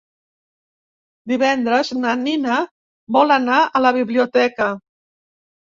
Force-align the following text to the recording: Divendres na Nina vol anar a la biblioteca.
Divendres 1.31 1.91
na 1.99 2.15
Nina 2.23 2.57
vol 3.19 3.37
anar 3.39 3.61
a 3.61 3.83
la 3.89 3.93
biblioteca. 3.99 4.73